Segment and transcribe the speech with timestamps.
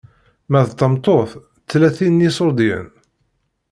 [0.51, 1.31] Ma d tameṭṭut,
[1.69, 2.87] tlatin n iṣurdiyen.